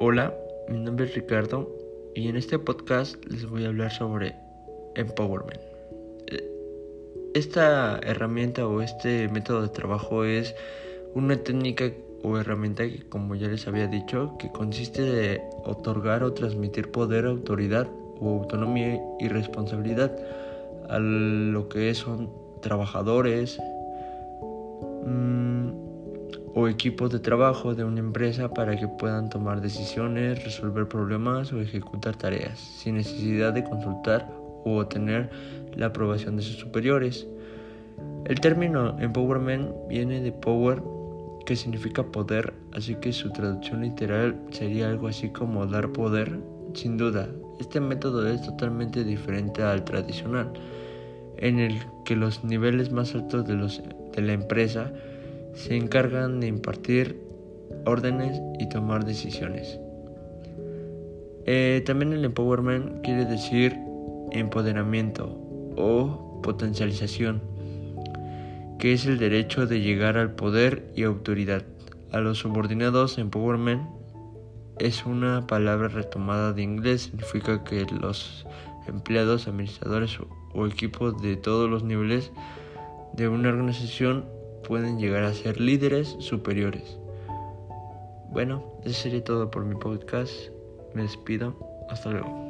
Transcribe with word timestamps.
Hola, 0.00 0.32
mi 0.68 0.78
nombre 0.78 1.06
es 1.06 1.14
Ricardo 1.16 1.68
y 2.14 2.28
en 2.28 2.36
este 2.36 2.56
podcast 2.56 3.16
les 3.24 3.50
voy 3.50 3.64
a 3.64 3.68
hablar 3.68 3.90
sobre 3.90 4.36
empowerment. 4.94 5.60
Esta 7.34 7.98
herramienta 8.04 8.68
o 8.68 8.80
este 8.80 9.28
método 9.28 9.62
de 9.62 9.70
trabajo 9.70 10.22
es 10.22 10.54
una 11.14 11.36
técnica 11.36 11.90
o 12.22 12.38
herramienta 12.38 12.84
que, 12.84 13.08
como 13.08 13.34
ya 13.34 13.48
les 13.48 13.66
había 13.66 13.88
dicho, 13.88 14.36
que 14.38 14.52
consiste 14.52 15.02
de 15.02 15.42
otorgar 15.64 16.22
o 16.22 16.32
transmitir 16.32 16.92
poder, 16.92 17.26
autoridad 17.26 17.88
o 18.20 18.38
autonomía 18.38 19.02
y 19.18 19.26
responsabilidad 19.26 20.16
a 20.88 21.00
lo 21.00 21.68
que 21.68 21.92
son 21.94 22.30
trabajadores, 22.62 23.58
o 26.58 26.66
equipos 26.66 27.12
de 27.12 27.20
trabajo 27.20 27.76
de 27.76 27.84
una 27.84 28.00
empresa 28.00 28.52
para 28.52 28.76
que 28.76 28.88
puedan 28.88 29.30
tomar 29.30 29.60
decisiones, 29.60 30.42
resolver 30.42 30.88
problemas 30.88 31.52
o 31.52 31.60
ejecutar 31.60 32.16
tareas 32.16 32.58
sin 32.58 32.96
necesidad 32.96 33.52
de 33.52 33.62
consultar 33.62 34.28
u 34.64 34.70
obtener 34.70 35.30
la 35.76 35.86
aprobación 35.86 36.34
de 36.36 36.42
sus 36.42 36.56
superiores. 36.56 37.28
El 38.24 38.40
término 38.40 38.98
empowerment 38.98 39.70
viene 39.88 40.20
de 40.20 40.32
power, 40.32 40.82
que 41.46 41.54
significa 41.54 42.02
poder, 42.02 42.52
así 42.74 42.96
que 42.96 43.12
su 43.12 43.30
traducción 43.30 43.82
literal 43.82 44.34
sería 44.50 44.88
algo 44.88 45.06
así 45.06 45.28
como 45.28 45.64
dar 45.64 45.92
poder. 45.92 46.40
Sin 46.74 46.96
duda, 46.96 47.28
este 47.60 47.78
método 47.78 48.26
es 48.26 48.42
totalmente 48.42 49.04
diferente 49.04 49.62
al 49.62 49.84
tradicional, 49.84 50.52
en 51.36 51.60
el 51.60 51.78
que 52.04 52.16
los 52.16 52.42
niveles 52.42 52.90
más 52.90 53.14
altos 53.14 53.46
de, 53.46 53.54
los, 53.54 53.80
de 54.12 54.22
la 54.22 54.32
empresa 54.32 54.92
se 55.54 55.76
encargan 55.76 56.40
de 56.40 56.46
impartir 56.46 57.20
órdenes 57.84 58.40
y 58.58 58.68
tomar 58.68 59.04
decisiones. 59.04 59.78
Eh, 61.46 61.82
también 61.86 62.12
el 62.12 62.24
empowerment 62.24 63.02
quiere 63.02 63.24
decir 63.24 63.78
empoderamiento 64.32 65.38
o 65.76 66.40
potencialización, 66.42 67.40
que 68.78 68.92
es 68.92 69.06
el 69.06 69.18
derecho 69.18 69.66
de 69.66 69.80
llegar 69.80 70.18
al 70.18 70.34
poder 70.34 70.92
y 70.94 71.04
autoridad. 71.04 71.64
A 72.12 72.20
los 72.20 72.38
subordinados, 72.38 73.18
empowerment 73.18 73.82
es 74.78 75.06
una 75.06 75.46
palabra 75.46 75.88
retomada 75.88 76.52
de 76.52 76.62
inglés, 76.62 77.02
significa 77.02 77.64
que 77.64 77.86
los 78.00 78.46
empleados, 78.86 79.48
administradores 79.48 80.18
o 80.54 80.66
equipos 80.66 81.20
de 81.20 81.36
todos 81.36 81.68
los 81.68 81.82
niveles 81.82 82.30
de 83.14 83.28
una 83.28 83.48
organización 83.48 84.26
pueden 84.66 84.98
llegar 84.98 85.24
a 85.24 85.34
ser 85.34 85.60
líderes 85.60 86.16
superiores. 86.18 86.98
Bueno, 88.30 88.64
eso 88.84 89.02
sería 89.02 89.24
todo 89.24 89.50
por 89.50 89.64
mi 89.64 89.74
podcast. 89.74 90.32
Me 90.94 91.02
despido. 91.02 91.56
Hasta 91.90 92.10
luego. 92.10 92.47